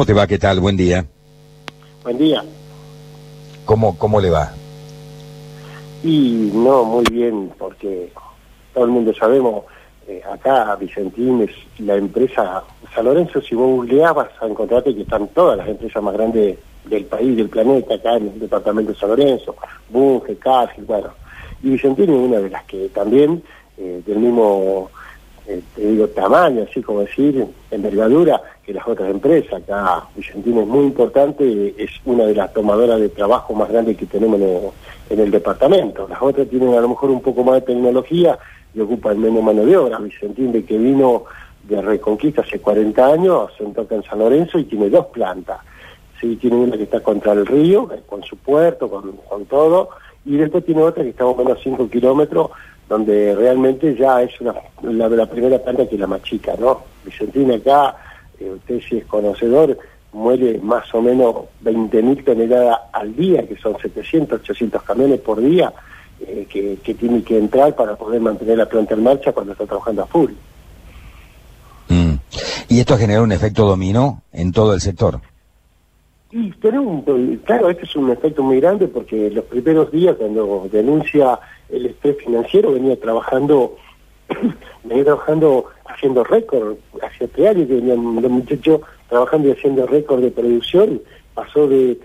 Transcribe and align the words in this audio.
¿Cómo 0.00 0.06
te 0.06 0.14
va? 0.14 0.28
¿Qué 0.28 0.38
tal? 0.38 0.60
Buen 0.60 0.76
día. 0.76 1.04
Buen 2.04 2.18
día. 2.18 2.44
¿Cómo, 3.64 3.98
cómo 3.98 4.20
le 4.20 4.30
va? 4.30 4.52
Y 6.04 6.52
no, 6.54 6.84
muy 6.84 7.04
bien, 7.10 7.50
porque 7.58 8.12
todo 8.72 8.84
el 8.84 8.92
mundo 8.92 9.12
sabemos, 9.12 9.64
eh, 10.06 10.22
acá 10.32 10.76
Vicentín 10.76 11.42
es 11.42 11.50
la 11.80 11.96
empresa, 11.96 12.62
San 12.94 13.06
Lorenzo, 13.06 13.42
si 13.42 13.56
vos 13.56 13.66
googleabas, 13.74 14.28
a 14.40 14.46
encontrarte 14.46 14.94
que 14.94 15.02
están 15.02 15.26
todas 15.34 15.58
las 15.58 15.66
empresas 15.66 16.00
más 16.00 16.14
grandes 16.14 16.60
del 16.84 17.04
país, 17.06 17.36
del 17.36 17.48
planeta, 17.48 17.94
acá 17.94 18.18
en 18.18 18.28
el 18.28 18.38
departamento 18.38 18.92
de 18.92 18.98
San 19.00 19.08
Lorenzo, 19.08 19.56
Bunge, 19.90 20.36
Cáceres, 20.36 20.86
bueno. 20.86 21.08
Y 21.60 21.70
Vicentín 21.70 22.10
es 22.10 22.20
una 22.20 22.38
de 22.38 22.50
las 22.50 22.62
que 22.66 22.88
también, 22.90 23.42
eh, 23.76 24.00
del 24.06 24.18
mismo 24.20 24.92
te 25.74 25.80
digo, 25.80 26.08
tamaño, 26.08 26.66
así 26.68 26.82
como 26.82 27.00
decir, 27.00 27.46
envergadura 27.70 28.40
que 28.64 28.74
las 28.74 28.86
otras 28.86 29.10
empresas. 29.10 29.62
Acá 29.62 30.04
Vicentín 30.14 30.58
es 30.58 30.66
muy 30.66 30.84
importante, 30.84 31.74
es 31.78 31.90
una 32.04 32.24
de 32.24 32.34
las 32.34 32.52
tomadoras 32.52 33.00
de 33.00 33.08
trabajo 33.08 33.54
más 33.54 33.70
grandes 33.70 33.96
que 33.96 34.04
tenemos 34.04 34.38
en 35.08 35.20
el, 35.20 35.30
departamento. 35.30 36.06
Las 36.06 36.20
otras 36.20 36.48
tienen 36.48 36.74
a 36.74 36.80
lo 36.80 36.90
mejor 36.90 37.10
un 37.10 37.22
poco 37.22 37.42
más 37.42 37.54
de 37.56 37.60
tecnología 37.62 38.38
y 38.74 38.80
ocupan 38.80 39.18
menos 39.18 39.42
mano 39.42 39.64
de 39.64 39.76
obra. 39.76 39.98
Vicentín 39.98 40.52
de 40.52 40.64
que 40.64 40.76
vino 40.76 41.24
de 41.64 41.80
Reconquista 41.80 42.42
hace 42.42 42.60
40 42.60 43.06
años, 43.06 43.50
se 43.56 43.64
acá 43.64 43.94
en 43.94 44.02
San 44.02 44.18
Lorenzo 44.18 44.58
y 44.58 44.64
tiene 44.64 44.90
dos 44.90 45.06
plantas. 45.06 45.60
Sí, 46.20 46.36
tiene 46.36 46.56
una 46.56 46.76
que 46.76 46.82
está 46.82 47.00
contra 47.00 47.32
el 47.32 47.46
río, 47.46 47.88
eh, 47.94 48.02
con 48.06 48.22
su 48.22 48.36
puerto, 48.36 48.88
con, 48.88 49.12
con 49.28 49.46
todo, 49.46 49.90
y 50.24 50.36
después 50.36 50.64
tiene 50.64 50.82
otra 50.82 51.02
que 51.02 51.10
está 51.10 51.24
a 51.24 51.34
menos 51.34 51.58
5 51.62 51.88
kilómetros 51.88 52.50
donde 52.88 53.34
realmente 53.34 53.94
ya 53.94 54.22
es 54.22 54.40
una, 54.40 54.54
la, 54.82 55.08
la 55.08 55.26
primera 55.26 55.58
planta 55.58 55.86
que 55.86 55.98
la 55.98 56.06
más 56.06 56.22
chica, 56.22 56.54
¿no? 56.58 56.82
Vicentina 57.04 57.56
acá, 57.56 57.96
eh, 58.40 58.50
usted 58.50 58.80
si 58.80 58.98
es 58.98 59.04
conocedor, 59.04 59.78
muere 60.12 60.58
más 60.58 60.92
o 60.94 61.02
menos 61.02 61.34
20.000 61.62 62.24
toneladas 62.24 62.78
al 62.92 63.14
día, 63.14 63.46
que 63.46 63.56
son 63.56 63.76
700, 63.78 64.40
800 64.40 64.82
camiones 64.82 65.20
por 65.20 65.40
día, 65.40 65.72
eh, 66.20 66.46
que, 66.48 66.78
que 66.82 66.94
tiene 66.94 67.22
que 67.22 67.36
entrar 67.36 67.76
para 67.76 67.94
poder 67.94 68.20
mantener 68.20 68.56
la 68.56 68.66
planta 68.66 68.94
en 68.94 69.02
marcha 69.02 69.32
cuando 69.32 69.52
está 69.52 69.66
trabajando 69.66 70.02
a 70.02 70.06
full. 70.06 70.32
Mm. 71.88 72.14
¿Y 72.68 72.80
esto 72.80 72.96
genera 72.96 73.22
un 73.22 73.32
efecto 73.32 73.66
dominó 73.66 74.22
en 74.32 74.52
todo 74.52 74.72
el 74.72 74.80
sector? 74.80 75.20
Y 76.30 76.50
tenemos 76.52 77.04
claro, 77.44 77.70
este 77.70 77.84
es 77.84 77.96
un 77.96 78.10
efecto 78.10 78.42
muy 78.42 78.60
grande 78.60 78.86
porque 78.86 79.30
los 79.30 79.44
primeros 79.44 79.90
días 79.90 80.16
cuando 80.16 80.68
denuncia 80.70 81.38
el 81.70 81.86
estrés 81.86 82.18
financiero 82.18 82.72
venía 82.72 83.00
trabajando, 83.00 83.76
venía 84.84 85.04
trabajando 85.04 85.66
haciendo 85.86 86.24
récord, 86.24 86.76
hace 87.02 87.28
tres 87.28 87.48
años 87.48 87.68
que 87.68 87.76
venían 87.76 88.20
los 88.20 88.30
muchachos 88.30 88.82
trabajando 89.08 89.48
y 89.48 89.52
haciendo 89.52 89.86
récord 89.86 90.20
de 90.20 90.30
producción, 90.30 91.00
pasó 91.32 91.66
de, 91.66 91.98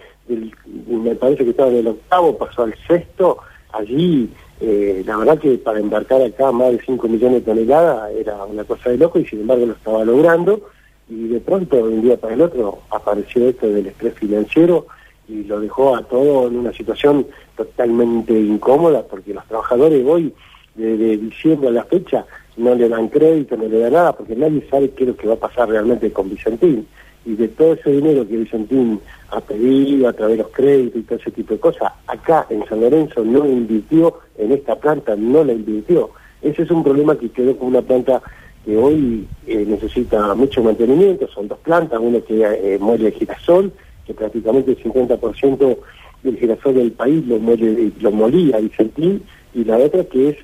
me 0.87 1.15
parece 1.15 1.43
que 1.43 1.49
estaba 1.49 1.69
del 1.69 1.87
octavo, 1.87 2.37
pasó 2.37 2.63
al 2.63 2.75
sexto, 2.87 3.39
allí 3.73 4.29
eh, 4.61 5.03
la 5.05 5.17
verdad 5.17 5.37
que 5.37 5.57
para 5.57 5.79
embarcar 5.79 6.21
acá 6.21 6.49
más 6.53 6.71
de 6.71 6.79
5 6.85 7.07
millones 7.09 7.43
de 7.43 7.51
toneladas 7.51 8.09
era 8.13 8.41
una 8.45 8.63
cosa 8.63 8.89
de 8.89 8.97
loco 8.97 9.19
y 9.19 9.25
sin 9.25 9.41
embargo 9.41 9.65
lo 9.65 9.73
estaba 9.73 10.05
logrando 10.05 10.61
y 11.09 11.27
de 11.27 11.39
pronto 11.39 11.75
de 11.75 11.83
un 11.83 12.01
día 12.01 12.17
para 12.17 12.33
el 12.33 12.41
otro 12.41 12.79
apareció 12.89 13.49
esto 13.49 13.67
del 13.67 13.87
estrés 13.87 14.13
financiero 14.15 14.87
y 15.27 15.43
lo 15.43 15.59
dejó 15.59 15.95
a 15.95 16.03
todo 16.03 16.47
en 16.47 16.57
una 16.57 16.73
situación 16.73 17.27
totalmente 17.55 18.33
incómoda 18.33 19.03
porque 19.03 19.33
los 19.33 19.45
trabajadores 19.45 20.05
hoy 20.05 20.33
de, 20.75 21.17
diciembre 21.17 21.69
a 21.69 21.71
la 21.71 21.83
fecha 21.83 22.25
no 22.57 22.75
le 22.75 22.89
dan 22.89 23.09
crédito, 23.09 23.57
no 23.57 23.67
le 23.67 23.79
dan 23.79 23.93
nada 23.93 24.13
porque 24.13 24.35
nadie 24.35 24.65
sabe 24.69 24.91
qué 24.91 25.03
es 25.03 25.09
lo 25.09 25.15
que 25.15 25.27
va 25.27 25.33
a 25.35 25.37
pasar 25.37 25.69
realmente 25.69 26.11
con 26.11 26.29
Vicentín 26.29 26.87
y 27.25 27.35
de 27.35 27.47
todo 27.49 27.73
ese 27.73 27.91
dinero 27.91 28.27
que 28.27 28.37
Vicentín 28.37 28.99
ha 29.31 29.39
pedido 29.39 30.07
a 30.07 30.13
través 30.13 30.37
de 30.37 30.43
los 30.43 30.51
créditos 30.51 31.01
y 31.01 31.03
todo 31.03 31.19
ese 31.19 31.31
tipo 31.31 31.53
de 31.53 31.59
cosas, 31.59 31.91
acá 32.07 32.45
en 32.49 32.65
San 32.65 32.81
Lorenzo 32.81 33.23
no 33.23 33.45
invirtió 33.45 34.19
en 34.37 34.51
esta 34.51 34.75
planta, 34.75 35.15
no 35.15 35.43
la 35.43 35.53
invirtió. 35.53 36.11
Ese 36.41 36.63
es 36.63 36.71
un 36.71 36.83
problema 36.83 37.17
que 37.17 37.29
quedó 37.29 37.57
con 37.57 37.69
una 37.69 37.81
planta 37.81 38.21
que 38.65 38.77
hoy 38.77 39.27
eh, 39.47 39.65
necesita 39.67 40.33
mucho 40.35 40.63
mantenimiento, 40.63 41.27
son 41.27 41.47
dos 41.47 41.59
plantas, 41.59 41.99
una 41.99 42.19
que 42.21 42.41
eh, 42.41 42.77
muere 42.79 43.11
girasol, 43.11 43.71
que 44.05 44.13
prácticamente 44.13 44.71
el 44.71 44.83
50% 44.83 45.77
del 46.23 46.37
girasol 46.37 46.75
del 46.75 46.91
país 46.93 47.25
lo, 47.27 47.39
muere, 47.39 47.91
lo 47.99 48.11
molía 48.11 48.59
Vicentín, 48.59 49.23
y 49.53 49.63
la 49.65 49.77
otra 49.77 50.03
que 50.05 50.29
es, 50.29 50.37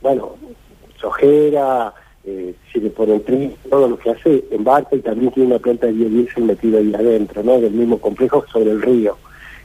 bueno, 0.00 0.36
sojera, 1.00 1.92
eh, 2.26 2.54
si 2.72 2.80
le 2.80 2.88
ponen 2.88 3.22
todo 3.68 3.86
lo 3.86 3.98
que 3.98 4.10
hace 4.10 4.44
embarca 4.50 4.96
y 4.96 5.00
también 5.00 5.30
tiene 5.32 5.50
una 5.50 5.58
planta 5.58 5.86
de 5.86 5.92
biodiesel 5.92 6.44
metida 6.44 6.78
ahí 6.78 6.94
adentro, 6.94 7.42
¿no? 7.42 7.60
Del 7.60 7.72
mismo 7.72 7.98
complejo 7.98 8.44
sobre 8.50 8.70
el 8.70 8.80
río. 8.80 9.18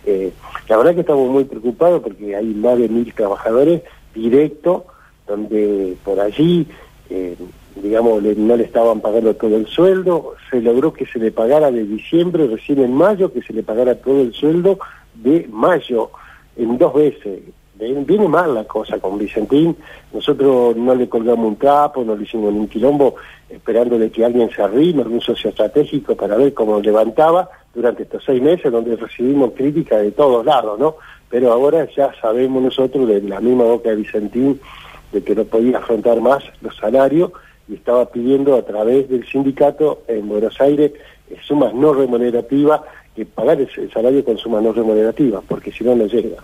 Eh, 0.05 0.31
la 0.67 0.77
verdad 0.77 0.93
que 0.95 1.01
estamos 1.01 1.29
muy 1.29 1.45
preocupados 1.45 2.01
porque 2.01 2.35
hay 2.35 2.47
más 2.47 2.77
de 2.77 2.89
mil 2.89 3.13
trabajadores 3.13 3.81
directos, 4.13 4.83
donde 5.25 5.95
por 6.03 6.19
allí 6.19 6.67
eh, 7.09 7.37
digamos, 7.81 8.21
no 8.21 8.55
le 8.55 8.63
estaban 8.63 9.01
pagando 9.01 9.35
todo 9.35 9.55
el 9.57 9.67
sueldo, 9.67 10.35
se 10.49 10.61
logró 10.61 10.93
que 10.93 11.05
se 11.05 11.19
le 11.19 11.31
pagara 11.31 11.71
de 11.71 11.83
diciembre, 11.83 12.47
recién 12.47 12.79
en 12.79 12.93
mayo, 12.93 13.31
que 13.31 13.41
se 13.41 13.53
le 13.53 13.63
pagara 13.63 13.95
todo 13.95 14.21
el 14.21 14.33
sueldo 14.33 14.79
de 15.15 15.47
mayo, 15.51 16.11
en 16.55 16.77
dos 16.77 16.93
veces. 16.93 17.39
Viene 17.75 18.27
mal 18.27 18.53
la 18.53 18.65
cosa 18.65 18.99
con 18.99 19.17
Vicentín, 19.17 19.75
nosotros 20.13 20.75
no 20.75 20.93
le 20.95 21.07
colgamos 21.07 21.47
un 21.47 21.55
trapo, 21.55 22.03
no 22.03 22.15
le 22.15 22.23
hicimos 22.23 22.53
un 22.53 22.67
quilombo, 22.67 23.15
esperando 23.49 23.97
de 23.97 24.11
que 24.11 24.25
alguien 24.25 24.49
se 24.49 24.61
arrime, 24.61 25.01
algún 25.01 25.21
socio 25.21 25.49
estratégico 25.49 26.15
para 26.15 26.35
ver 26.35 26.53
cómo 26.53 26.81
levantaba 26.81 27.49
durante 27.73 28.03
estos 28.03 28.23
seis 28.25 28.41
meses, 28.41 28.69
donde 28.69 28.97
recibimos 28.97 29.53
críticas 29.53 30.01
de 30.01 30.11
todos 30.11 30.45
lados, 30.45 30.77
¿no? 30.77 30.95
Pero 31.29 31.53
ahora 31.53 31.87
ya 31.95 32.13
sabemos 32.19 32.61
nosotros 32.61 33.07
de 33.07 33.21
la 33.21 33.39
misma 33.39 33.63
boca 33.63 33.89
de 33.89 33.95
Vicentín 33.95 34.59
de 35.13 35.23
que 35.23 35.33
no 35.33 35.45
podía 35.45 35.77
afrontar 35.77 36.19
más 36.19 36.43
los 36.61 36.75
salarios 36.75 37.31
y 37.69 37.75
estaba 37.75 38.09
pidiendo 38.09 38.55
a 38.55 38.63
través 38.63 39.09
del 39.09 39.25
sindicato 39.27 40.01
en 40.07 40.27
Buenos 40.27 40.59
Aires 40.59 40.91
eh, 41.29 41.37
sumas 41.45 41.73
no 41.73 41.93
remunerativas, 41.93 42.81
que 43.15 43.25
pagar 43.25 43.61
el 43.61 43.91
salario 43.91 44.25
con 44.25 44.37
sumas 44.37 44.63
no 44.63 44.73
remunerativas, 44.73 45.43
porque 45.47 45.71
si 45.71 45.83
no, 45.83 45.95
no 45.95 46.05
llega. 46.07 46.37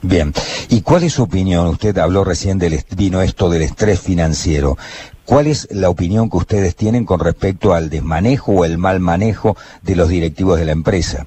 Bien, 0.00 0.32
¿y 0.68 0.82
cuál 0.82 1.02
es 1.02 1.14
su 1.14 1.24
opinión? 1.24 1.66
Usted 1.66 1.98
habló 1.98 2.22
recién 2.22 2.58
del 2.58 2.78
vino 2.96 3.20
esto 3.20 3.50
del 3.50 3.62
estrés 3.62 4.00
financiero. 4.00 4.76
¿Cuál 5.24 5.48
es 5.48 5.68
la 5.72 5.90
opinión 5.90 6.30
que 6.30 6.36
ustedes 6.36 6.76
tienen 6.76 7.04
con 7.04 7.18
respecto 7.18 7.74
al 7.74 7.90
desmanejo 7.90 8.52
o 8.52 8.64
el 8.64 8.78
mal 8.78 9.00
manejo 9.00 9.56
de 9.82 9.96
los 9.96 10.08
directivos 10.08 10.58
de 10.58 10.66
la 10.66 10.72
empresa? 10.72 11.26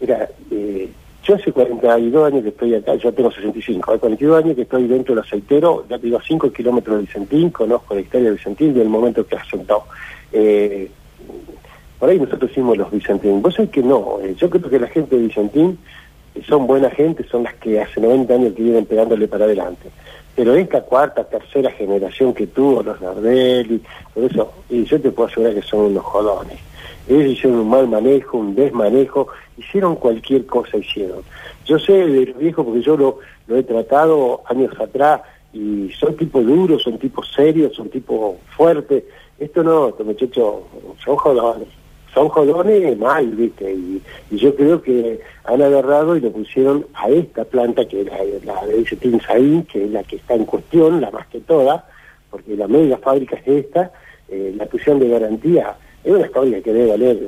Mira, 0.00 0.28
eh, 0.50 0.88
yo 1.30 1.36
hace 1.36 1.52
42 1.52 2.26
años 2.26 2.42
que 2.42 2.48
estoy 2.48 2.74
acá, 2.74 2.96
yo 2.96 3.12
tengo 3.12 3.30
65, 3.30 3.92
hace 3.92 4.00
42 4.00 4.42
años 4.42 4.56
que 4.56 4.62
estoy 4.62 4.88
dentro 4.88 5.14
del 5.14 5.22
aceitero, 5.22 5.86
ya 5.88 5.96
te 5.96 6.06
digo 6.06 6.18
a 6.18 6.22
5 6.22 6.52
kilómetros 6.52 6.96
de 6.96 7.02
Vicentín, 7.02 7.50
conozco 7.50 7.94
la 7.94 8.00
historia 8.00 8.30
de 8.30 8.36
Vicentín 8.36 8.76
y 8.76 8.80
el 8.80 8.88
momento 8.88 9.24
que 9.24 9.36
asentó. 9.36 9.84
Eh, 10.32 10.90
por 12.00 12.10
ahí 12.10 12.18
nosotros 12.18 12.50
hicimos 12.50 12.76
los 12.76 12.90
Vicentín. 12.90 13.42
Vos 13.42 13.54
sabés 13.54 13.70
que 13.70 13.80
no, 13.80 14.18
eh, 14.20 14.34
yo 14.36 14.50
creo 14.50 14.68
que 14.68 14.80
la 14.80 14.88
gente 14.88 15.16
de 15.16 15.22
Vicentín 15.22 15.78
son 16.46 16.66
buena 16.66 16.90
gente, 16.90 17.24
son 17.28 17.44
las 17.44 17.54
que 17.54 17.80
hace 17.80 18.00
90 18.00 18.34
años 18.34 18.52
que 18.54 18.62
vienen 18.62 18.86
pegándole 18.86 19.28
para 19.28 19.44
adelante. 19.44 19.90
Pero 20.36 20.54
esta 20.54 20.80
cuarta, 20.82 21.24
tercera 21.24 21.70
generación 21.70 22.32
que 22.32 22.46
tuvo, 22.46 22.82
los 22.82 23.00
Nardelli, 23.00 23.82
todo 24.14 24.26
eso, 24.26 24.52
y 24.70 24.84
yo 24.84 25.00
te 25.00 25.10
puedo 25.10 25.28
asegurar 25.28 25.54
que 25.54 25.62
son 25.62 25.80
unos 25.80 26.04
jodones. 26.04 26.58
Ellos 27.08 27.32
hicieron 27.32 27.60
un 27.60 27.68
mal 27.68 27.88
manejo, 27.88 28.38
un 28.38 28.54
desmanejo, 28.54 29.28
hicieron 29.58 29.96
cualquier 29.96 30.46
cosa, 30.46 30.76
hicieron. 30.76 31.22
Yo 31.66 31.78
sé 31.78 31.92
de 31.92 32.26
los 32.26 32.38
viejos 32.38 32.64
porque 32.64 32.82
yo 32.82 32.96
lo, 32.96 33.18
lo 33.48 33.56
he 33.56 33.62
tratado 33.62 34.42
años 34.46 34.72
atrás 34.80 35.22
y 35.52 35.90
son 35.98 36.16
tipos 36.16 36.46
duros, 36.46 36.82
son 36.82 36.98
tipos 36.98 37.30
serios, 37.34 37.74
son 37.74 37.88
tipos 37.88 38.36
fuertes. 38.56 39.04
Esto 39.38 39.62
no, 39.62 39.88
estos 39.88 40.06
muchachos 40.06 40.54
son 41.04 41.16
jodones, 41.16 41.68
son 42.14 42.28
jodones 42.28 42.98
mal, 42.98 43.26
¿viste? 43.28 43.72
Y, 43.72 44.02
yo 44.30 44.54
creo 44.54 44.80
que 44.80 45.20
han 45.44 45.60
agarrado 45.60 46.16
y 46.16 46.20
lo 46.20 46.30
pusieron 46.30 46.86
a 46.94 47.08
esta 47.10 47.44
planta, 47.44 47.86
que 47.86 48.02
es 48.02 48.06
la, 48.06 48.54
la 48.54 48.66
de 48.66 49.20
Saín, 49.20 49.64
que 49.64 49.84
es 49.84 49.90
la 49.90 50.02
que 50.02 50.16
está 50.16 50.34
en 50.34 50.44
cuestión, 50.44 51.00
la 51.00 51.10
más 51.10 51.26
que 51.28 51.40
toda, 51.40 51.86
porque 52.30 52.56
la 52.56 52.68
mega 52.68 52.96
fábrica 52.98 53.36
es 53.36 53.64
esta, 53.64 53.92
eh, 54.28 54.54
la 54.56 54.66
pusieron 54.66 55.00
de 55.00 55.08
garantía. 55.08 55.74
Es 56.04 56.12
una 56.12 56.26
historia 56.26 56.62
que 56.62 56.72
debe 56.72 56.90
valer, 56.90 57.18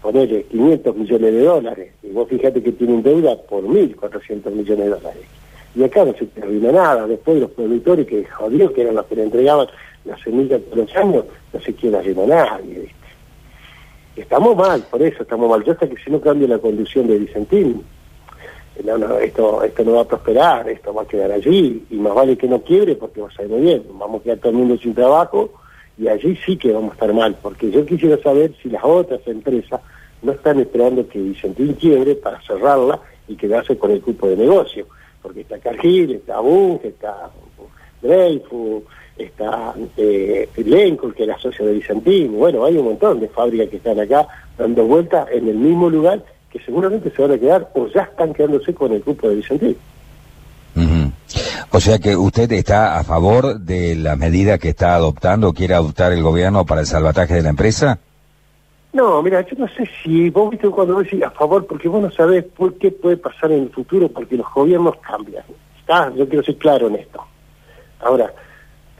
ponerle 0.00 0.44
500 0.44 0.96
millones 0.96 1.32
de 1.32 1.44
dólares, 1.44 1.92
y 2.02 2.10
vos 2.10 2.28
fíjate 2.28 2.62
que 2.62 2.72
tienen 2.72 3.02
deuda 3.02 3.36
por 3.36 3.64
1.400 3.64 4.50
millones 4.50 4.84
de 4.84 4.90
dólares. 4.90 5.22
Y 5.74 5.82
acá 5.84 6.04
no 6.04 6.12
se 6.14 6.26
termina 6.26 6.70
nada, 6.70 7.06
después 7.06 7.40
los 7.40 7.50
productores 7.50 8.06
que 8.06 8.24
jodidos 8.24 8.72
que 8.72 8.82
eran 8.82 8.94
los 8.94 9.06
que 9.06 9.16
le 9.16 9.24
entregaban 9.24 9.66
las 10.04 10.20
semillas 10.20 10.60
todos 10.62 10.78
los 10.78 10.96
años, 10.96 11.24
no 11.52 11.60
se 11.60 11.74
quiere 11.74 11.96
arriba 11.96 12.24
nadie, 12.26 12.88
Estamos 14.14 14.54
mal, 14.56 14.82
por 14.90 15.02
eso 15.02 15.22
estamos 15.22 15.48
mal. 15.48 15.64
Yo 15.64 15.72
hasta 15.72 15.88
que 15.88 15.96
si 16.02 16.10
no 16.10 16.20
cambia 16.20 16.46
la 16.46 16.58
conducción 16.58 17.06
de 17.06 17.18
Vicentín, 17.18 17.82
esto, 19.22 19.62
esto 19.62 19.84
no 19.84 19.92
va 19.92 20.02
a 20.02 20.08
prosperar, 20.08 20.68
esto 20.68 20.92
va 20.92 21.02
a 21.02 21.06
quedar 21.06 21.32
allí, 21.32 21.84
y 21.90 21.96
más 21.96 22.14
vale 22.14 22.36
que 22.36 22.48
no 22.48 22.62
quiebre 22.62 22.96
porque 22.96 23.20
va 23.20 23.28
a 23.28 23.32
salir 23.32 23.50
muy 23.50 23.60
bien, 23.62 23.84
vamos 23.94 24.20
a 24.20 24.24
quedar 24.24 24.38
todo 24.38 24.50
el 24.50 24.58
mundo 24.58 24.76
sin 24.76 24.94
trabajo, 24.94 25.50
y 25.96 26.08
allí 26.08 26.36
sí 26.44 26.56
que 26.56 26.72
vamos 26.72 26.90
a 26.90 26.94
estar 26.94 27.12
mal, 27.12 27.36
porque 27.40 27.70
yo 27.70 27.86
quisiera 27.86 28.20
saber 28.22 28.54
si 28.62 28.70
las 28.70 28.82
otras 28.84 29.20
empresas 29.26 29.80
no 30.22 30.32
están 30.32 30.60
esperando 30.60 31.06
que 31.08 31.18
Vicentín 31.18 31.74
quiebre 31.74 32.14
para 32.14 32.40
cerrarla 32.42 33.00
y 33.28 33.36
quedarse 33.36 33.76
con 33.78 33.90
el 33.90 34.00
cupo 34.00 34.28
de 34.28 34.36
negocio, 34.36 34.86
porque 35.22 35.42
está 35.42 35.58
Cargill, 35.58 36.12
está 36.12 36.40
Bunge, 36.40 36.88
está 36.88 37.30
Dreyfus, 38.02 38.82
está 39.16 39.74
eh, 39.96 40.48
Lenco, 40.56 41.12
que 41.12 41.24
era 41.24 41.38
socio 41.38 41.66
de 41.66 41.74
Vicentín, 41.74 42.36
bueno, 42.36 42.64
hay 42.64 42.76
un 42.76 42.86
montón 42.86 43.20
de 43.20 43.28
fábricas 43.28 43.68
que 43.68 43.76
están 43.76 44.00
acá 44.00 44.26
dando 44.58 44.84
vueltas 44.84 45.28
en 45.32 45.48
el 45.48 45.56
mismo 45.56 45.88
lugar 45.88 46.22
que 46.50 46.58
seguramente 46.60 47.10
se 47.10 47.22
van 47.22 47.32
a 47.32 47.38
quedar 47.38 47.70
o 47.74 47.86
ya 47.88 48.02
están 48.02 48.34
quedándose 48.34 48.74
con 48.74 48.92
el 48.92 49.02
cupo 49.02 49.28
de 49.28 49.36
Vicentín. 49.36 49.76
O 51.74 51.80
sea 51.80 51.98
que 51.98 52.14
usted 52.14 52.52
está 52.52 52.98
a 52.98 53.04
favor 53.04 53.58
de 53.58 53.94
la 53.94 54.14
medida 54.14 54.58
que 54.58 54.68
está 54.68 54.94
adoptando, 54.94 55.54
quiere 55.54 55.72
adoptar 55.72 56.12
el 56.12 56.22
gobierno 56.22 56.66
para 56.66 56.82
el 56.82 56.86
salvataje 56.86 57.34
de 57.34 57.42
la 57.42 57.48
empresa? 57.48 57.98
No, 58.92 59.22
mira, 59.22 59.40
yo 59.40 59.56
no 59.56 59.66
sé 59.68 59.88
si 60.02 60.28
vos 60.28 60.50
viste 60.50 60.68
cuando 60.68 60.98
decís 60.98 61.22
a 61.22 61.30
favor, 61.30 61.66
porque 61.66 61.88
vos 61.88 62.02
no 62.02 62.10
sabés 62.10 62.44
por 62.44 62.74
qué 62.74 62.90
puede 62.90 63.16
pasar 63.16 63.52
en 63.52 63.62
el 63.62 63.70
futuro, 63.70 64.08
porque 64.10 64.36
los 64.36 64.46
gobiernos 64.52 64.96
cambian. 64.96 65.44
¿Está? 65.80 66.12
Yo 66.14 66.28
quiero 66.28 66.44
ser 66.44 66.56
claro 66.58 66.88
en 66.88 66.96
esto. 66.96 67.24
Ahora, 68.02 68.32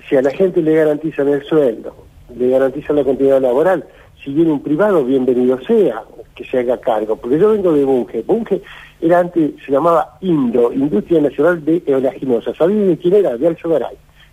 si 0.08 0.16
a 0.16 0.22
la 0.22 0.30
gente 0.30 0.62
le 0.62 0.74
garantizan 0.74 1.28
el 1.28 1.44
sueldo, 1.44 1.94
le 2.36 2.48
garantizan 2.48 2.96
la 2.96 3.04
continuidad 3.04 3.40
laboral, 3.40 3.84
si 4.22 4.32
viene 4.32 4.52
un 4.52 4.62
privado, 4.62 5.04
bienvenido 5.04 5.60
sea 5.62 6.02
que 6.34 6.44
se 6.44 6.60
haga 6.60 6.78
cargo. 6.78 7.16
Porque 7.16 7.38
yo 7.38 7.50
vengo 7.50 7.72
de 7.72 7.84
Bunge. 7.84 8.22
Bunge 8.22 8.62
era 9.00 9.18
antes, 9.18 9.52
se 9.64 9.72
llamaba 9.72 10.16
INDO, 10.20 10.72
Industria 10.72 11.20
Nacional 11.20 11.64
de 11.64 11.82
Eolaginosa. 11.86 12.54
¿Sabían 12.54 12.88
de 12.88 12.98
quién 12.98 13.14
era? 13.14 13.36
De 13.36 13.48
Alzo. 13.48 13.68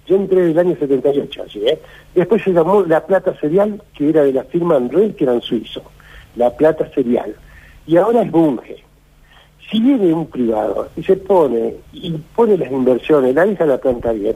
Yo 0.05 0.15
entré 0.15 0.43
en 0.43 0.51
el 0.51 0.59
año 0.59 0.75
78 0.79 1.43
allí, 1.43 1.67
¿eh? 1.67 1.79
Después 2.15 2.43
se 2.43 2.51
llamó 2.51 2.83
La 2.83 3.05
Plata 3.05 3.35
Serial, 3.39 3.81
que 3.93 4.09
era 4.09 4.23
de 4.23 4.33
la 4.33 4.43
firma 4.43 4.75
André, 4.75 5.13
que 5.15 5.23
eran 5.23 5.41
suizos. 5.41 5.83
La 6.35 6.55
Plata 6.55 6.89
Serial. 6.93 7.35
Y 7.85 7.97
ahora 7.97 8.21
es 8.21 8.31
Bunge. 8.31 8.83
Si 9.69 9.79
viene 9.79 10.13
un 10.13 10.25
privado 10.27 10.89
y 10.95 11.03
se 11.03 11.15
pone, 11.15 11.75
y 11.93 12.11
pone 12.35 12.57
las 12.57 12.71
inversiones, 12.71 13.35
la 13.35 13.45
deja 13.45 13.65
la 13.65 13.77
planta 13.77 14.11
bien, 14.11 14.35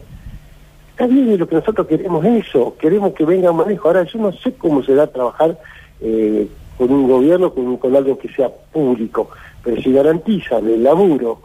está 0.94 1.08
bien 1.08 1.32
y 1.32 1.38
lo 1.38 1.48
que 1.48 1.56
nosotros 1.56 1.88
queremos 1.88 2.24
es 2.24 2.48
eso, 2.48 2.76
queremos 2.78 3.14
que 3.14 3.26
venga 3.26 3.52
manejo. 3.52 3.88
Ahora 3.88 4.04
yo 4.04 4.20
no 4.20 4.32
sé 4.32 4.54
cómo 4.54 4.84
se 4.84 4.94
da 4.94 5.04
a 5.04 5.08
trabajar 5.08 5.60
eh, 6.02 6.48
con 6.78 6.92
un 6.92 7.08
gobierno, 7.08 7.52
con, 7.52 7.78
con 7.78 7.96
algo 7.96 8.18
que 8.18 8.30
sea 8.30 8.50
público, 8.50 9.30
pero 9.64 9.82
si 9.82 9.92
garantizan 9.92 10.68
el 10.70 10.84
laburo, 10.84 11.42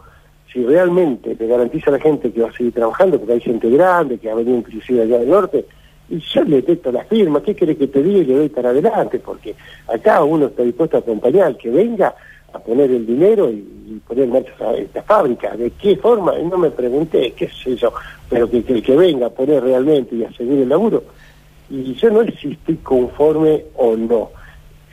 si 0.53 0.65
realmente 0.65 1.35
le 1.39 1.47
garantiza 1.47 1.91
a 1.91 1.95
la 1.95 2.01
gente 2.01 2.31
que 2.31 2.43
va 2.43 2.51
a 2.51 2.53
seguir 2.53 2.73
trabajando, 2.73 3.19
porque 3.19 3.35
hay 3.35 3.41
gente 3.41 3.71
grande 3.71 4.19
que 4.19 4.31
ha 4.31 4.35
venido 4.35 4.59
inclusive 4.59 5.03
allá 5.03 5.19
del 5.19 5.31
norte, 5.31 5.65
y 6.11 6.19
yo 6.21 6.43
le 6.45 6.57
detecto 6.57 6.93
la 6.93 7.05
firma, 7.05 7.43
¿qué 7.43 7.55
quiere 7.55 7.77
que 7.77 7.87
te 7.87 8.03
diga 8.03 8.21
y 8.21 8.25
le 8.25 8.35
doy 8.37 8.49
para 8.49 8.71
adelante? 8.71 9.19
Porque 9.19 9.55
acá 9.87 10.25
uno 10.25 10.47
está 10.47 10.63
dispuesto 10.63 10.97
a 10.97 11.01
acompañar, 11.01 11.57
que 11.57 11.71
venga 11.71 12.15
a 12.53 12.59
poner 12.59 12.91
el 12.91 13.07
dinero 13.07 13.51
y, 13.51 13.75
poner 14.07 14.25
en 14.25 14.33
marcha 14.33 14.53
esta 14.77 15.03
fábrica. 15.03 15.57
¿De 15.57 15.71
qué 15.73 15.97
forma? 15.97 16.33
No 16.39 16.57
me 16.57 16.71
pregunté, 16.71 17.33
qué 17.37 17.49
sé 17.49 17.77
yo, 17.77 17.93
pero 18.29 18.49
que, 18.49 18.59
el 18.59 18.83
que 18.83 18.97
venga 18.97 19.27
a 19.27 19.31
poner 19.31 19.63
realmente 19.63 20.15
y 20.15 20.25
a 20.25 20.33
seguir 20.33 20.61
el 20.61 20.69
laburo. 20.69 21.05
Y 21.71 21.95
yo 21.95 22.11
no 22.11 22.25
sé 22.25 22.35
si 22.41 22.53
estoy 22.53 22.77
conforme 22.77 23.65
o 23.77 23.97
no, 23.97 24.31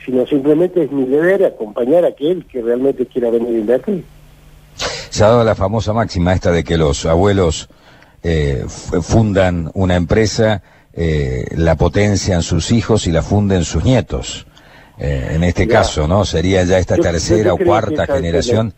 sino 0.04 0.26
simplemente 0.26 0.82
es 0.82 0.90
mi 0.90 1.04
deber 1.04 1.44
acompañar 1.44 2.04
a 2.04 2.08
aquel 2.08 2.44
que 2.46 2.60
realmente 2.62 3.06
quiera 3.06 3.30
venir 3.30 3.54
a 3.54 3.58
invertir. 3.58 4.04
Se 4.76 5.24
ha 5.24 5.28
dado 5.28 5.44
la 5.44 5.54
famosa 5.54 5.92
máxima 5.92 6.34
esta 6.34 6.52
de 6.52 6.62
que 6.62 6.76
los 6.76 7.06
abuelos 7.06 7.68
eh, 8.22 8.64
fundan 8.68 9.70
una 9.74 9.94
empresa, 9.94 10.62
eh, 10.92 11.46
la 11.56 11.76
potencian 11.76 12.42
sus 12.42 12.72
hijos 12.72 13.06
y 13.06 13.12
la 13.12 13.22
funden 13.22 13.64
sus 13.64 13.84
nietos. 13.84 14.46
Eh, 14.98 15.32
en 15.32 15.44
este 15.44 15.68
caso, 15.68 16.08
¿no? 16.08 16.24
Sería 16.24 16.64
ya 16.64 16.78
esta 16.78 16.96
tercera 16.96 17.52
o 17.52 17.58
cuarta 17.58 18.06
generación. 18.06 18.72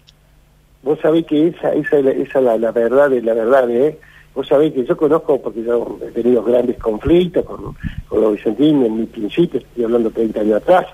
vos 0.82 0.98
sabés 1.00 1.24
que 1.26 1.48
esa, 1.48 1.72
esa, 1.74 1.98
esa 1.98 2.40
la, 2.40 2.58
la 2.58 2.72
verdad 2.72 3.10
de 3.10 3.22
la 3.22 3.34
verdad, 3.34 3.70
¿eh? 3.70 3.98
Vos 4.34 4.46
sabés 4.46 4.72
que 4.72 4.84
yo 4.84 4.96
conozco, 4.96 5.40
porque 5.40 5.62
yo 5.62 5.98
he 6.06 6.10
tenido 6.10 6.42
grandes 6.42 6.78
conflictos 6.78 7.44
con, 7.44 7.76
con 8.08 8.20
los 8.20 8.34
Vicentines 8.34 8.86
en 8.86 9.00
mi 9.00 9.06
principio, 9.06 9.60
estoy 9.60 9.84
hablando 9.84 10.10
30 10.10 10.40
años 10.40 10.56
atrás, 10.62 10.86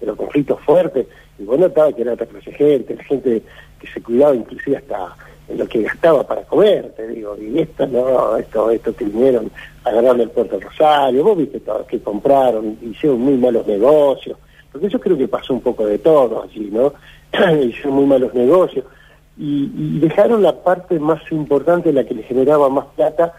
pero 0.00 0.16
conflictos 0.16 0.60
fuertes, 0.62 1.06
y 1.38 1.44
bueno, 1.44 1.66
estaba 1.66 1.92
que 1.92 2.02
era 2.02 2.14
otra 2.14 2.26
clase 2.26 2.52
gente, 2.52 2.96
gente 3.04 3.42
que 3.78 3.86
se 3.86 4.02
cuidaba 4.02 4.34
inclusive 4.34 4.78
hasta 4.78 5.14
en 5.48 5.58
lo 5.58 5.66
que 5.66 5.82
gastaba 5.82 6.26
para 6.26 6.42
comer, 6.42 6.92
te 6.96 7.06
digo, 7.08 7.36
y 7.40 7.58
esto 7.58 7.86
no, 7.86 8.36
esto, 8.36 8.70
esto 8.70 8.94
que 8.94 9.04
vinieron, 9.04 9.50
agarraron 9.84 10.20
el 10.20 10.30
puerto 10.30 10.60
Rosario, 10.60 11.24
vos 11.24 11.38
viste 11.38 11.60
todo, 11.60 11.86
que 11.86 12.00
compraron, 12.00 12.78
hicieron 12.82 13.20
muy 13.20 13.36
malos 13.36 13.66
negocios, 13.66 14.36
porque 14.72 14.88
yo 14.88 15.00
creo 15.00 15.16
que 15.16 15.28
pasó 15.28 15.54
un 15.54 15.60
poco 15.60 15.86
de 15.86 15.98
todo 15.98 16.42
allí, 16.42 16.70
¿no? 16.70 16.92
hicieron 17.64 17.94
muy 17.94 18.06
malos 18.06 18.34
negocios, 18.34 18.84
y, 19.36 19.70
y, 19.76 19.98
dejaron 20.00 20.42
la 20.42 20.52
parte 20.52 20.98
más 20.98 21.20
importante, 21.30 21.92
la 21.92 22.04
que 22.04 22.14
le 22.14 22.24
generaba 22.24 22.68
más 22.68 22.86
plata, 22.96 23.34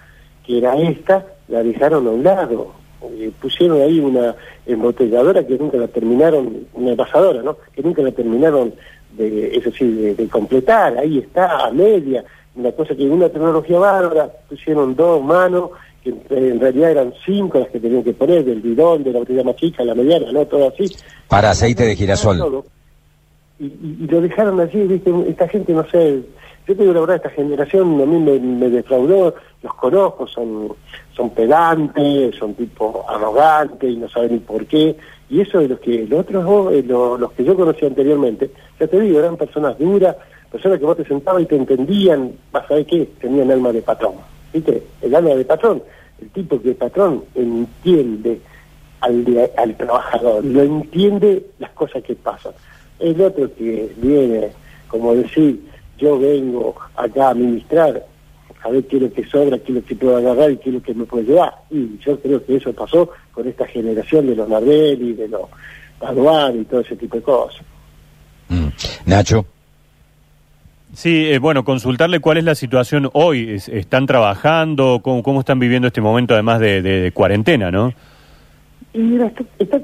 que 0.45 0.59
era 0.59 0.75
esta, 0.77 1.25
la 1.49 1.61
dejaron 1.61 2.07
a 2.07 2.11
un 2.11 2.23
lado, 2.23 2.73
eh, 3.01 3.31
pusieron 3.41 3.81
ahí 3.81 3.99
una 3.99 4.35
embotelladora 4.65 5.45
que 5.45 5.57
nunca 5.57 5.77
la 5.77 5.87
terminaron, 5.87 6.67
una 6.73 6.91
envasadora, 6.91 7.41
¿no? 7.41 7.57
Que 7.73 7.81
nunca 7.81 8.01
la 8.01 8.11
terminaron 8.11 8.73
de, 9.11 9.55
eso 9.55 9.71
sí, 9.71 9.89
de, 9.89 10.27
completar, 10.27 10.97
ahí 10.97 11.19
está, 11.19 11.65
a 11.65 11.71
media, 11.71 12.23
una 12.55 12.71
cosa 12.71 12.95
que 12.95 13.09
una 13.09 13.29
tecnología 13.29 13.79
bárbara, 13.79 14.29
pusieron 14.49 14.95
dos 14.95 15.23
manos, 15.23 15.71
que 16.27 16.35
en 16.37 16.59
realidad 16.59 16.91
eran 16.91 17.13
cinco 17.25 17.59
las 17.59 17.69
que 17.69 17.79
tenían 17.79 18.03
que 18.03 18.13
poner, 18.13 18.43
del 18.43 18.61
bidón, 18.61 19.03
de 19.03 19.13
la 19.13 19.19
botella 19.19 19.43
más 19.43 19.55
chica, 19.55 19.83
la 19.83 19.95
mediana, 19.95 20.31
¿no? 20.31 20.45
Todo 20.45 20.69
así. 20.69 20.95
Para 21.27 21.51
aceite 21.51 21.85
de 21.85 21.95
girasol. 21.95 22.63
Y, 23.59 23.65
y, 23.65 24.07
lo 24.09 24.21
dejaron 24.21 24.59
allí, 24.59 24.83
¿viste? 24.83 25.11
Esta 25.27 25.47
gente, 25.47 25.73
no 25.73 25.85
sé, 25.89 26.23
yo 26.69 26.75
te 26.75 26.83
digo 26.83 26.93
la 26.93 26.99
verdad, 26.99 27.15
esta 27.15 27.29
generación 27.31 27.99
a 27.99 28.05
mí 28.05 28.19
me, 28.19 28.69
defraudó, 28.69 29.33
los 29.63 29.73
conozco, 29.73 30.27
son, 30.27 30.71
son 31.15 31.31
pedantes, 31.31 32.35
son 32.35 32.53
tipo 32.53 33.03
arrogantes 33.09 33.89
y 33.89 33.97
no 33.97 34.07
saben 34.07 34.33
ni 34.33 34.37
por 34.37 34.67
qué. 34.67 34.95
Y 35.31 35.41
eso 35.41 35.57
de 35.57 35.67
los 35.67 35.79
que 35.79 36.05
los 36.05 36.19
otros 36.19 36.73
eh, 36.73 36.83
los, 36.87 37.31
que 37.31 37.43
yo 37.43 37.55
conocí 37.55 37.87
anteriormente, 37.87 38.51
ya 38.79 38.85
te 38.85 38.99
digo, 38.99 39.17
eran 39.17 39.35
personas 39.35 39.79
duras, 39.79 40.15
personas 40.51 40.77
que 40.77 40.85
vos 40.85 40.95
te 40.95 41.05
sentabas 41.05 41.41
y 41.41 41.47
te 41.47 41.55
entendían, 41.55 42.33
vas 42.51 42.69
a 42.69 42.75
ver 42.75 42.85
qué, 42.85 43.09
tenían 43.19 43.49
alma 43.49 43.71
de 43.71 43.81
patrón. 43.81 44.13
¿Viste? 44.53 44.83
El 45.01 45.15
alma 45.15 45.31
de 45.31 45.45
patrón, 45.45 45.81
el 46.21 46.29
tipo 46.29 46.61
que 46.61 46.69
el 46.69 46.75
patrón 46.75 47.23
entiende 47.35 48.39
al, 49.01 49.75
trabajador, 49.77 50.43
lo 50.43 50.61
entiende 50.61 51.45
las 51.59 51.71
cosas 51.71 52.03
que 52.03 52.15
pasan. 52.15 52.53
El 52.99 53.19
otro 53.21 53.53
que 53.55 53.93
viene, 53.97 54.49
como 54.87 55.15
decir, 55.15 55.61
yo 55.97 56.19
vengo 56.19 56.75
acá 56.95 57.27
a 57.27 57.31
administrar, 57.31 58.05
a 58.61 58.69
ver 58.69 58.85
qué 58.87 58.97
es 58.97 59.01
lo 59.03 59.13
que 59.13 59.25
sobra, 59.25 59.57
qué 59.59 59.71
es 59.71 59.75
lo 59.75 59.85
que 59.85 59.95
puedo 59.95 60.17
agarrar 60.17 60.51
y 60.51 60.57
qué 60.57 60.69
es 60.69 60.75
lo 60.75 60.81
que 60.81 60.93
me 60.93 61.05
puede 61.05 61.25
llevar. 61.25 61.53
Y 61.69 61.97
yo 61.99 62.19
creo 62.19 62.45
que 62.45 62.57
eso 62.57 62.73
pasó 62.73 63.09
con 63.33 63.47
esta 63.47 63.65
generación 63.65 64.27
de 64.27 64.35
los 64.35 64.49
Nardelli, 64.49 65.13
de 65.13 65.29
los 65.29 65.43
Paduan 65.99 66.61
y 66.61 66.65
todo 66.65 66.81
ese 66.81 66.95
tipo 66.95 67.15
de 67.17 67.23
cosas. 67.23 67.61
Mm. 68.49 68.67
Nacho. 69.05 69.45
Sí, 70.93 71.31
eh, 71.31 71.39
bueno, 71.39 71.63
consultarle 71.63 72.19
cuál 72.19 72.37
es 72.37 72.43
la 72.43 72.55
situación 72.55 73.09
hoy. 73.13 73.57
¿Están 73.71 74.07
trabajando? 74.07 75.01
¿Cómo, 75.03 75.39
están 75.39 75.59
viviendo 75.59 75.87
este 75.87 76.01
momento 76.01 76.33
además 76.33 76.59
de, 76.59 77.11
cuarentena, 77.13 77.69
no? 77.69 77.93
Y 78.93 78.99
mira, 78.99 79.31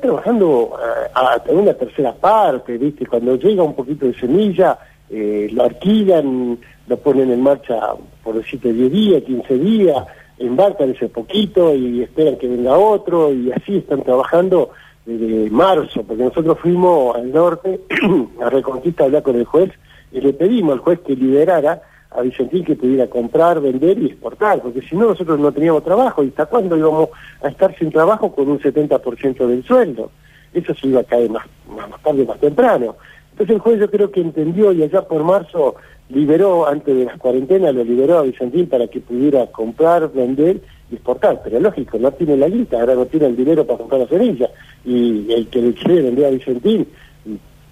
trabajando 0.02 0.78
eh, 0.82 1.12
a, 1.14 1.42
una 1.52 1.74
tercera 1.76 2.14
parte, 2.14 2.78
¿viste? 2.78 3.06
Cuando 3.06 3.36
llega 3.36 3.62
un 3.62 3.76
poquito 3.76 4.08
de 4.08 4.16
semilla, 4.16 4.80
eh, 5.10 5.48
lo 5.52 5.66
alquilan, 5.66 6.58
lo 6.88 6.98
ponen 6.98 7.32
en 7.32 7.42
marcha, 7.42 7.80
por 8.24 8.36
decirte, 8.36 8.74
10 8.74 8.92
días, 8.92 9.24
15 9.24 9.58
días, 9.60 9.98
embarcan 10.40 10.90
ese 10.90 11.08
poquito 11.08 11.76
y 11.76 12.02
esperan 12.02 12.38
que 12.38 12.48
venga 12.48 12.76
otro 12.76 13.32
y 13.32 13.52
así 13.52 13.78
están 13.78 14.02
trabajando 14.02 14.72
desde 15.06 15.52
marzo, 15.52 16.02
porque 16.02 16.24
nosotros 16.24 16.58
fuimos 16.60 17.16
al 17.16 17.32
norte 17.32 17.80
a 18.44 18.50
Reconquista 18.50 19.04
a 19.04 19.06
hablar 19.06 19.22
con 19.22 19.36
el 19.36 19.46
juez 19.46 19.72
y 20.16 20.22
le 20.22 20.32
pedimos 20.32 20.74
al 20.74 20.80
juez 20.80 21.00
que 21.02 21.14
liberara 21.14 21.82
a 22.10 22.22
Vicentín 22.22 22.64
que 22.64 22.76
pudiera 22.76 23.08
comprar, 23.08 23.60
vender 23.60 24.00
y 24.00 24.06
exportar, 24.06 24.62
porque 24.62 24.82
si 24.82 24.96
no 24.96 25.08
nosotros 25.08 25.38
no 25.38 25.52
teníamos 25.52 25.84
trabajo 25.84 26.24
y 26.24 26.30
hasta 26.30 26.46
cuándo 26.46 26.78
íbamos 26.78 27.10
a 27.44 27.50
estar 27.50 27.78
sin 27.78 27.92
trabajo 27.92 28.34
con 28.34 28.50
un 28.50 28.58
70% 28.60 29.46
del 29.46 29.66
sueldo. 29.66 30.12
Eso 30.54 30.74
se 30.74 30.88
iba 30.88 31.02
a 31.02 31.04
caer 31.04 31.30
más, 31.30 31.46
más 31.70 32.02
tarde, 32.02 32.24
más 32.24 32.40
temprano. 32.40 32.96
Entonces 33.32 33.56
el 33.56 33.62
juez 33.62 33.78
yo 33.78 33.92
creo 33.92 34.10
que 34.10 34.22
entendió 34.22 34.72
y 34.72 34.84
allá 34.84 35.02
por 35.02 35.22
marzo 35.26 35.76
liberó, 36.08 36.66
antes 36.66 36.96
de 36.96 37.04
las 37.04 37.18
cuarentenas, 37.18 37.76
lo 37.76 37.84
liberó 37.84 38.20
a 38.20 38.22
Vicentín 38.22 38.70
para 38.70 38.88
que 38.88 39.02
pudiera 39.02 39.48
comprar, 39.48 40.10
vender 40.14 40.62
y 40.90 40.96
exportar. 40.96 41.42
Pero 41.44 41.60
lógico, 41.60 41.98
no 42.00 42.10
tiene 42.14 42.38
la 42.38 42.48
guita, 42.48 42.80
ahora 42.80 42.96
no 42.96 43.06
tiene 43.06 43.26
el 43.26 43.36
dinero 43.36 43.66
para 43.66 43.80
comprar 43.80 44.00
la 44.00 44.08
semilla. 44.08 44.50
Y 44.86 45.34
el 45.34 45.48
que 45.48 45.62
le 45.62 45.74
quiere 45.74 46.04
vender 46.04 46.28
a 46.28 46.30
Vicentín 46.30 46.88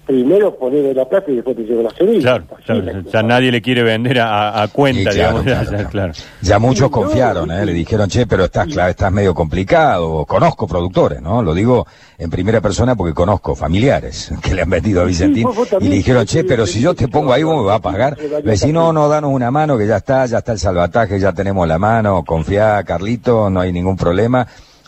primero 0.06 0.56
poner 0.56 0.94
la 0.94 1.08
plata 1.08 1.30
y 1.30 1.36
después 1.36 1.56
te 1.56 1.62
llevo 1.62 1.82
la 1.82 1.90
semilla. 1.90 2.44
Claro, 2.64 3.02
ya 3.10 3.22
nadie 3.22 3.50
le 3.50 3.62
quiere 3.62 3.82
vender 3.82 4.20
a, 4.20 4.68
cuenta, 4.72 5.10
digamos. 5.10 5.44
ya, 6.42 6.58
muchos 6.58 6.90
confiaron, 6.90 7.50
¿eh? 7.50 7.64
le 7.64 7.72
dijeron, 7.72 8.08
che, 8.08 8.26
pero 8.26 8.44
estás, 8.44 8.66
claro, 8.66 8.90
estás 8.90 9.12
medio 9.12 9.34
complicado. 9.34 10.24
Conozco 10.26 10.66
productores, 10.66 11.20
¿no? 11.22 11.42
Lo 11.42 11.54
digo 11.54 11.86
en 12.18 12.30
primera 12.30 12.60
persona 12.60 12.94
porque 12.94 13.14
conozco 13.14 13.54
familiares 13.54 14.32
que 14.42 14.54
le 14.54 14.62
han 14.62 14.70
vendido 14.70 15.02
a 15.02 15.04
Vicentín 15.04 15.48
y 15.80 15.88
le 15.88 15.96
dijeron, 15.96 16.26
che, 16.26 16.44
pero 16.44 16.66
si 16.66 16.80
yo 16.80 16.94
te 16.94 17.08
pongo 17.08 17.32
ahí, 17.32 17.42
¿cómo 17.42 17.62
me 17.62 17.68
va 17.68 17.76
a 17.76 17.82
pagar? 17.82 18.16
Le 18.42 18.56
si 18.56 18.72
no, 18.72 18.92
no, 18.92 19.08
danos 19.08 19.30
una 19.32 19.50
mano, 19.50 19.78
que 19.78 19.86
ya 19.86 19.96
está, 19.96 20.26
ya 20.26 20.38
está 20.38 20.52
el 20.52 20.58
salvataje, 20.58 21.18
ya 21.18 21.32
tenemos 21.32 21.66
la 21.66 21.78
mano, 21.78 22.24
confía, 22.24 22.82
Carlito, 22.84 23.50
no 23.50 23.60
hay 23.60 23.72
ningún 23.72 23.96
problema. 23.96 24.46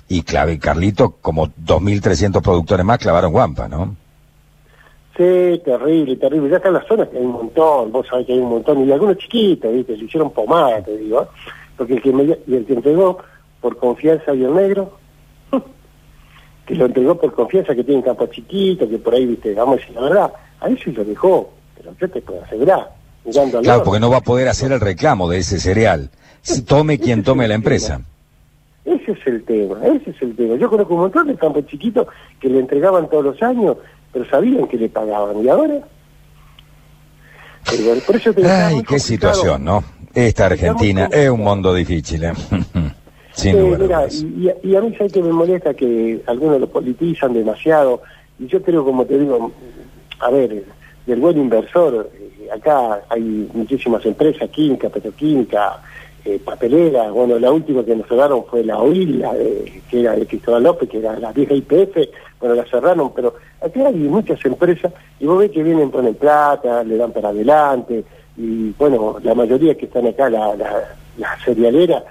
Y 0.08 0.23
clave, 0.23 0.58
Carlito, 0.58 1.16
como 1.20 1.49
2.300 1.49 2.40
productores 2.40 2.87
más 2.87 2.99
clavaron 2.99 3.32
guampa, 3.32 3.66
¿no? 3.66 3.96
Sí, 5.16 5.62
terrible, 5.64 6.16
terrible. 6.16 6.50
Ya 6.50 6.56
está 6.56 6.68
en 6.68 6.75
las 6.75 6.87
zonas 6.87 7.08
que 7.08 7.16
hay 7.16 7.25
un 7.25 7.32
montón, 7.32 7.90
vos 7.90 8.06
sabés 8.06 8.26
que 8.26 8.35
hay 8.35 8.38
un 8.38 8.50
montón, 8.50 8.87
y 8.87 8.92
algunos 8.92 9.16
chiquitos, 9.16 9.73
¿viste? 9.73 9.96
Se 9.96 10.04
hicieron 10.04 10.30
pomada, 10.30 10.82
te 10.82 10.96
digo, 10.96 11.23
¿eh? 11.23 11.26
Porque 11.76 11.94
el 11.94 12.02
que, 12.02 12.12
me, 12.12 12.25
y 12.25 12.54
el 12.54 12.66
que 12.66 12.75
entregó 12.75 13.18
por 13.61 13.76
confianza 13.78 14.35
y 14.35 14.44
el 14.44 14.54
negro, 14.54 14.99
que 16.66 16.75
lo 16.75 16.87
entregó 16.87 17.18
por 17.18 17.32
confianza, 17.32 17.75
que 17.75 17.85
tiene 17.85 18.02
campo 18.02 18.26
chiquito, 18.26 18.88
que 18.88 18.99
por 18.99 19.14
ahí, 19.14 19.25
¿viste? 19.25 19.54
Vamos 19.54 19.78
a 19.78 19.80
decir 19.80 19.94
la 19.94 20.02
verdad, 20.02 20.32
a 20.61 20.68
eso 20.68 20.90
lo 20.90 21.04
dejó, 21.04 21.50
pero 21.76 21.94
yo 21.99 22.11
te 22.11 22.20
puedo 22.20 22.42
asegurar. 22.42 22.96
Claro, 23.62 23.82
porque 23.82 24.00
no 24.00 24.11
va 24.11 24.18
a 24.18 24.23
poder 24.23 24.49
hacer 24.49 24.70
el 24.70 24.80
reclamo 24.80 25.28
de 25.28 25.38
ese 25.38 25.58
cereal. 25.58 26.11
Tome 26.66 26.99
quien 26.99 27.25
tome 27.25 27.49
la 27.49 27.54
empresa. 27.54 28.00
Ese 28.85 29.12
es 29.12 29.26
el 29.26 29.42
tema, 29.44 29.85
ese 29.85 30.11
es 30.11 30.23
el 30.23 30.37
tema. 30.37 30.54
Yo 30.56 30.70
conozco 30.70 30.94
un 30.94 31.00
montón 31.00 31.26
de 31.26 31.35
campos 31.35 31.66
chiquitos 31.66 32.06
que 32.38 32.49
le 32.49 32.61
entregaban 32.61 33.08
todos 33.11 33.25
los 33.25 33.42
años 33.42 33.78
pero 34.12 34.28
sabían 34.28 34.66
que 34.66 34.76
le 34.76 34.88
pagaban. 34.88 35.44
¿Y 35.44 35.48
ahora? 35.48 35.80
por 38.06 38.16
eso 38.16 38.32
Ay, 38.44 38.82
qué 38.82 38.98
situación, 38.98 39.64
¿no? 39.64 39.82
Esta 40.14 40.46
Argentina 40.46 41.08
es 41.12 41.28
un 41.28 41.40
mundo 41.40 41.75
difícil, 41.75 42.25
¿eh? 42.25 42.32
Sin 43.32 43.78
mira, 43.78 44.06
y, 44.62 44.75
a 44.75 44.80
mí 44.80 44.94
sé 44.96 45.08
que 45.08 45.22
me 45.22 45.30
molesta 45.30 45.75
que 45.75 46.22
algunos 46.26 46.58
lo 46.58 46.70
politizan 46.70 47.34
demasiado, 47.34 48.00
y 48.38 48.46
yo 48.46 48.62
creo, 48.62 48.82
como 48.82 49.04
te 49.04 49.18
digo, 49.18 49.52
a 50.20 50.30
ver, 50.30 50.64
del 51.04 51.20
buen 51.20 51.36
inversor, 51.36 52.10
eh, 52.14 52.48
acá 52.50 53.02
hay 53.10 53.46
muchísimas 53.52 54.06
empresas, 54.06 54.48
química, 54.48 54.88
petroquímica, 54.88 55.82
eh, 56.26 56.40
papelera, 56.45 57.09
bueno, 57.12 57.38
la 57.38 57.52
última 57.52 57.85
que 57.85 57.95
nos 57.95 58.09
cerraron 58.09 58.45
fue 58.47 58.64
la 58.64 58.78
OIL, 58.78 59.25
que 59.88 60.00
era 60.00 60.16
de 60.16 60.26
Cristóbal 60.26 60.64
López, 60.64 60.88
que 60.88 60.99
era 60.99 61.16
la 61.21 61.30
vieja 61.30 61.54
IPF, 61.54 61.97
bueno, 62.40 62.56
la 62.56 62.64
cerraron, 62.64 63.12
pero 63.14 63.37
aquí 63.62 63.80
hay 63.80 63.95
muchas 63.95 64.45
empresas 64.45 64.92
y 65.21 65.26
vos 65.26 65.38
ves 65.38 65.52
que 65.52 65.62
vienen, 65.62 65.92
ponen 65.92 66.16
plata, 66.16 66.83
le 66.83 66.97
dan 66.97 67.12
para 67.12 67.28
adelante, 67.28 68.04
y 68.37 68.71
bueno, 68.73 69.18
la 69.23 69.37
mayoría 69.37 69.76
que 69.76 69.87
están 69.87 70.09
acá, 70.09 70.28
la, 70.28 70.56
la, 70.56 71.38
cerealera, 71.45 72.02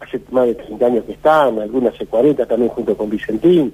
hace 0.00 0.20
más 0.32 0.46
de 0.46 0.56
30 0.56 0.86
años 0.86 1.04
que 1.04 1.12
están, 1.12 1.60
algunas 1.60 1.94
hace 1.94 2.06
40 2.06 2.44
también 2.44 2.70
junto 2.70 2.96
con 2.96 3.10
Vicentín, 3.10 3.72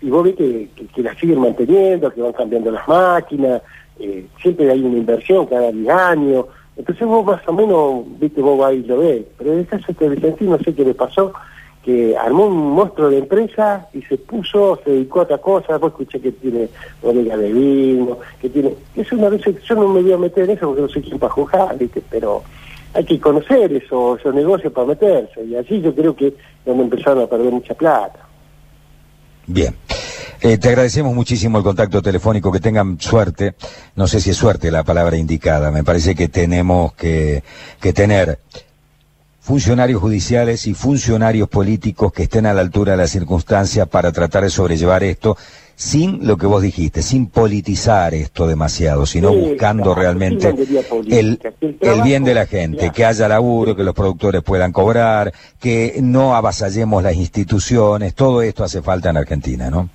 y 0.00 0.10
vos 0.10 0.24
ves 0.24 0.34
que, 0.34 0.70
que, 0.92 1.02
la 1.04 1.14
siguen 1.14 1.38
manteniendo, 1.38 2.12
que 2.12 2.20
van 2.20 2.32
cambiando 2.32 2.72
las 2.72 2.88
máquinas, 2.88 3.62
eh, 4.00 4.26
siempre 4.42 4.68
hay 4.68 4.80
una 4.80 4.98
inversión 4.98 5.46
cada 5.46 5.70
10 5.70 5.88
años, 5.88 6.46
entonces 6.76 7.06
vos 7.06 7.24
más 7.24 7.46
o 7.46 7.52
menos, 7.52 8.04
viste, 8.18 8.40
vos 8.40 8.72
y 8.72 8.82
lo 8.82 8.98
ves. 8.98 9.24
Pero 9.38 9.52
en 9.52 9.58
el 9.60 9.66
caso 9.66 9.92
de 9.92 10.08
Vicentín 10.08 10.50
no 10.50 10.58
sé 10.58 10.74
qué 10.74 10.84
le 10.84 10.94
pasó, 10.94 11.32
que 11.84 12.16
armó 12.16 12.46
un 12.46 12.72
monstruo 12.72 13.08
de 13.08 13.18
empresa 13.18 13.88
y 13.92 14.02
se 14.02 14.18
puso, 14.18 14.78
se 14.84 14.90
dedicó 14.90 15.20
a 15.20 15.22
otra 15.24 15.38
cosa, 15.38 15.72
después 15.72 15.92
escuché 15.92 16.20
que 16.20 16.32
tiene 16.32 16.68
bodega 17.02 17.36
de 17.36 17.52
vino, 17.52 18.18
que 18.40 18.48
tiene... 18.48 18.74
Es 18.94 19.10
una 19.12 19.28
vez, 19.28 19.42
yo 19.44 19.74
no 19.74 19.88
me 19.88 20.02
voy 20.02 20.12
a 20.12 20.18
meter 20.18 20.44
en 20.44 20.50
eso 20.50 20.66
porque 20.66 20.82
no 20.82 20.88
sé 20.88 21.00
quién 21.00 21.18
para 21.18 21.32
juzgar, 21.32 21.78
viste, 21.78 22.02
pero 22.10 22.42
hay 22.92 23.04
que 23.04 23.18
conocer 23.18 23.72
eso, 23.72 24.16
esos 24.16 24.34
negocios 24.34 24.72
para 24.72 24.88
meterse. 24.88 25.44
Y 25.44 25.56
así 25.56 25.80
yo 25.80 25.94
creo 25.94 26.14
que 26.14 26.34
donde 26.66 26.84
empezaron 26.84 27.24
a 27.24 27.26
perder 27.26 27.52
mucha 27.52 27.74
plata. 27.74 28.20
Bien. 29.46 29.74
Eh, 30.42 30.56
te 30.56 30.68
agradecemos 30.68 31.14
muchísimo 31.14 31.58
el 31.58 31.64
contacto 31.64 32.00
telefónico, 32.00 32.50
que 32.50 32.60
tengan 32.60 32.98
suerte, 32.98 33.54
no 33.94 34.06
sé 34.06 34.20
si 34.20 34.30
es 34.30 34.36
suerte 34.36 34.70
la 34.70 34.84
palabra 34.84 35.18
indicada, 35.18 35.70
me 35.70 35.84
parece 35.84 36.14
que 36.14 36.28
tenemos 36.28 36.94
que, 36.94 37.42
que 37.78 37.92
tener 37.92 38.40
funcionarios 39.40 40.00
judiciales 40.00 40.66
y 40.66 40.72
funcionarios 40.72 41.48
políticos 41.48 42.12
que 42.12 42.22
estén 42.22 42.46
a 42.46 42.54
la 42.54 42.62
altura 42.62 42.92
de 42.92 42.98
las 42.98 43.10
circunstancias 43.10 43.86
para 43.88 44.12
tratar 44.12 44.44
de 44.44 44.50
sobrellevar 44.50 45.04
esto 45.04 45.36
sin 45.76 46.26
lo 46.26 46.36
que 46.36 46.46
vos 46.46 46.62
dijiste, 46.62 47.02
sin 47.02 47.26
politizar 47.26 48.14
esto 48.14 48.46
demasiado, 48.46 49.06
sino 49.06 49.34
buscando 49.34 49.94
realmente 49.94 50.54
el, 51.08 51.40
el, 51.80 52.02
bien 52.02 52.22
de 52.24 52.34
la 52.34 52.46
gente, 52.46 52.92
que 52.92 53.04
haya 53.04 53.28
laburo, 53.28 53.74
que 53.74 53.82
los 53.82 53.94
productores 53.94 54.42
puedan 54.42 54.72
cobrar, 54.72 55.32
que 55.58 55.98
no 56.02 56.36
avasallemos 56.36 57.02
las 57.02 57.16
instituciones, 57.16 58.14
todo 58.14 58.42
esto 58.42 58.62
hace 58.62 58.82
falta 58.82 59.08
en 59.10 59.16
Argentina, 59.16 59.70
¿no? 59.70 59.88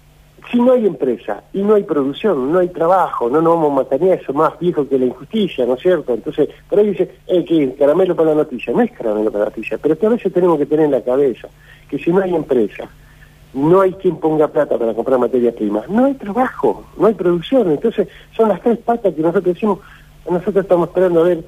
Si 0.51 0.59
no 0.59 0.73
hay 0.73 0.85
empresa 0.85 1.43
y 1.53 1.61
no 1.61 1.75
hay 1.75 1.83
producción, 1.83 2.51
no 2.51 2.59
hay 2.59 2.69
trabajo, 2.69 3.29
no 3.29 3.41
nos 3.41 3.55
vamos 3.55 3.71
a 3.71 3.75
mantener 3.75 4.19
eso 4.19 4.33
más 4.33 4.57
viejo 4.59 4.87
que 4.87 4.99
la 4.99 5.05
injusticia, 5.05 5.65
¿no 5.65 5.75
es 5.75 5.81
cierto? 5.81 6.13
Entonces, 6.13 6.49
por 6.69 6.79
ahí 6.79 6.89
dice, 6.89 7.09
eh, 7.27 7.43
que 7.43 7.73
caramelo 7.75 8.15
para 8.15 8.29
la 8.29 8.35
noticia, 8.35 8.73
no 8.73 8.81
es 8.81 8.91
caramelo 8.91 9.31
para 9.31 9.45
la 9.45 9.49
noticia, 9.49 9.77
pero 9.77 9.97
que 9.97 10.05
a 10.05 10.09
veces 10.09 10.31
tenemos 10.33 10.57
que 10.57 10.65
tener 10.65 10.85
en 10.85 10.91
la 10.91 11.01
cabeza 11.01 11.47
que 11.89 11.97
si 11.97 12.11
no 12.11 12.21
hay 12.21 12.35
empresa, 12.35 12.89
no 13.53 13.81
hay 13.81 13.93
quien 13.93 14.17
ponga 14.17 14.47
plata 14.49 14.77
para 14.77 14.93
comprar 14.93 15.17
materias 15.17 15.53
primas, 15.55 15.87
no 15.89 16.05
hay 16.05 16.13
trabajo, 16.15 16.85
no 16.97 17.07
hay 17.07 17.13
producción, 17.13 17.71
entonces 17.71 18.07
son 18.35 18.49
las 18.49 18.61
tres 18.61 18.77
patas 18.79 19.13
que 19.13 19.21
nosotros 19.21 19.53
decimos, 19.53 19.79
nosotros 20.29 20.63
estamos 20.63 20.89
esperando 20.89 21.21
a 21.21 21.23
ver 21.23 21.43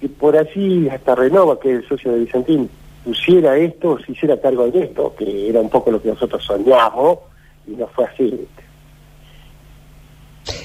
que 0.00 0.08
por 0.08 0.36
así 0.36 0.88
hasta 0.88 1.14
Renova, 1.14 1.60
que 1.60 1.70
es 1.70 1.82
el 1.82 1.88
socio 1.88 2.12
de 2.12 2.20
Vicentín, 2.20 2.68
pusiera 3.04 3.56
esto, 3.56 3.98
se 4.04 4.12
hiciera 4.12 4.40
cargo 4.40 4.68
de 4.68 4.84
esto, 4.84 5.14
que 5.16 5.48
era 5.48 5.60
un 5.60 5.70
poco 5.70 5.90
lo 5.90 6.02
que 6.02 6.08
nosotros 6.08 6.42
soñamos, 6.44 7.18
y 7.66 7.72
no 7.72 7.86
fue 7.88 8.04
así. 8.04 8.46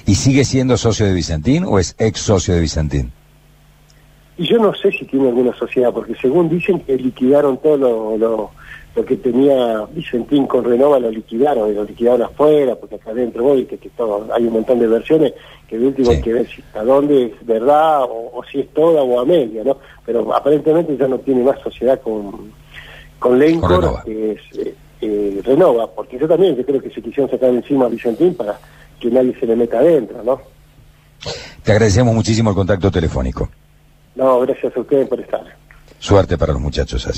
¿Y 0.05 0.15
sigue 0.15 0.43
siendo 0.45 0.77
socio 0.77 1.05
de 1.05 1.13
Vicentín 1.13 1.65
o 1.65 1.79
es 1.79 1.95
ex 1.99 2.19
socio 2.19 2.53
de 2.53 2.61
Vicentín? 2.61 3.11
Y 4.37 4.47
yo 4.47 4.57
no 4.59 4.73
sé 4.73 4.91
si 4.91 5.05
tiene 5.05 5.29
alguna 5.29 5.55
sociedad, 5.55 5.91
porque 5.91 6.15
según 6.15 6.47
dicen 6.47 6.79
que 6.81 6.95
liquidaron 6.95 7.57
todo 7.57 8.17
lo, 8.17 8.51
lo, 8.95 9.05
que 9.05 9.17
tenía 9.17 9.85
Vicentín 9.91 10.45
con 10.45 10.63
Renova, 10.63 10.99
lo 10.99 11.09
liquidaron, 11.09 11.71
y 11.71 11.73
lo 11.73 11.83
liquidaron 11.83 12.23
afuera, 12.23 12.75
porque 12.75 12.95
acá 12.95 13.11
adentro 13.11 13.43
voy, 13.43 13.65
que, 13.65 13.77
que 13.77 13.89
todo, 13.89 14.27
hay 14.33 14.45
un 14.45 14.53
montón 14.53 14.79
de 14.79 14.87
versiones 14.87 15.33
que 15.67 15.77
de 15.77 15.87
último 15.87 16.11
hay 16.11 16.21
que 16.21 16.33
ver 16.33 16.47
si 16.47 16.63
a 16.73 16.83
dónde 16.83 17.25
es 17.25 17.45
verdad 17.45 18.03
o, 18.03 18.41
si 18.51 18.59
es 18.59 18.69
toda 18.73 19.01
o 19.01 19.19
a 19.19 19.25
media, 19.25 19.63
¿no? 19.63 19.77
Pero 20.05 20.33
aparentemente 20.33 20.95
ya 20.97 21.07
no 21.07 21.17
tiene 21.19 21.43
más 21.43 21.59
sociedad 21.59 21.99
con, 22.01 22.51
con 23.19 23.39
Lencor, 23.39 24.03
que 24.05 24.31
es... 24.33 24.57
Eh, 24.57 24.75
eh, 25.01 25.41
renova, 25.43 25.89
porque 25.91 26.17
yo 26.17 26.27
también 26.27 26.55
yo 26.55 26.65
creo 26.65 26.81
que 26.81 26.89
se 26.89 27.01
quisieron 27.01 27.29
sacar 27.29 27.49
encima 27.49 27.85
a 27.85 27.89
Vicentín 27.89 28.35
para 28.35 28.59
que 28.99 29.09
nadie 29.09 29.37
se 29.39 29.45
le 29.45 29.55
meta 29.55 29.79
adentro, 29.79 30.23
¿no? 30.23 30.41
Te 31.63 31.71
agradecemos 31.71 32.13
muchísimo 32.13 32.49
el 32.51 32.55
contacto 32.55 32.91
telefónico. 32.91 33.49
No, 34.15 34.39
gracias 34.41 34.75
a 34.75 34.79
ustedes 34.79 35.07
por 35.07 35.19
estar. 35.19 35.43
Suerte 35.99 36.37
para 36.37 36.53
los 36.53 36.61
muchachos 36.61 37.05
así. 37.07 37.15